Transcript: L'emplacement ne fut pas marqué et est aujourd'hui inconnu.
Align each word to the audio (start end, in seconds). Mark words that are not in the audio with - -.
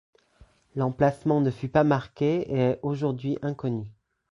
L'emplacement 0.75 1.41
ne 1.41 1.51
fut 1.51 1.67
pas 1.69 1.83
marqué 1.83 2.51
et 2.51 2.55
est 2.57 2.79
aujourd'hui 2.81 3.37
inconnu. 3.43 3.85